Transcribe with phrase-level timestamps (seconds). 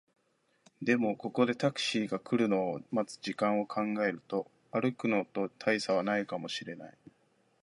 [0.81, 6.97] でも、ここでタクシーが来るのを待つ時間を考えると、歩くのと大差はないかもしれない